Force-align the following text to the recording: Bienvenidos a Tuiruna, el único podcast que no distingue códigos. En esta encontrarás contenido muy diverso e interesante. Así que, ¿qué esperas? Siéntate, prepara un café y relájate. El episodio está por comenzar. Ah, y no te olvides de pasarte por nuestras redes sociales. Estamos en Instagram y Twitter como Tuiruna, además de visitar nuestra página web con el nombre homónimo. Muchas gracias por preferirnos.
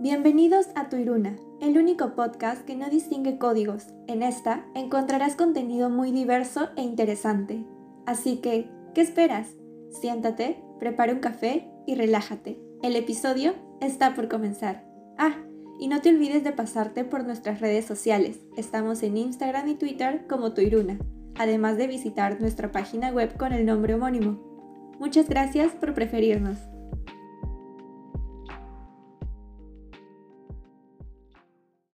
Bienvenidos 0.00 0.68
a 0.76 0.88
Tuiruna, 0.88 1.34
el 1.60 1.76
único 1.76 2.14
podcast 2.14 2.64
que 2.64 2.76
no 2.76 2.88
distingue 2.88 3.36
códigos. 3.36 3.88
En 4.06 4.22
esta 4.22 4.64
encontrarás 4.76 5.34
contenido 5.34 5.90
muy 5.90 6.12
diverso 6.12 6.68
e 6.76 6.82
interesante. 6.82 7.64
Así 8.06 8.36
que, 8.36 8.70
¿qué 8.94 9.00
esperas? 9.00 9.48
Siéntate, 9.90 10.62
prepara 10.78 11.12
un 11.12 11.18
café 11.18 11.68
y 11.84 11.96
relájate. 11.96 12.60
El 12.80 12.94
episodio 12.94 13.56
está 13.80 14.14
por 14.14 14.28
comenzar. 14.28 14.84
Ah, 15.18 15.34
y 15.80 15.88
no 15.88 16.00
te 16.00 16.10
olvides 16.10 16.44
de 16.44 16.52
pasarte 16.52 17.02
por 17.02 17.24
nuestras 17.24 17.60
redes 17.60 17.84
sociales. 17.84 18.38
Estamos 18.56 19.02
en 19.02 19.16
Instagram 19.16 19.66
y 19.66 19.74
Twitter 19.74 20.28
como 20.28 20.54
Tuiruna, 20.54 20.96
además 21.34 21.76
de 21.76 21.88
visitar 21.88 22.40
nuestra 22.40 22.70
página 22.70 23.10
web 23.10 23.36
con 23.36 23.52
el 23.52 23.66
nombre 23.66 23.94
homónimo. 23.94 24.94
Muchas 25.00 25.28
gracias 25.28 25.72
por 25.72 25.92
preferirnos. 25.92 26.56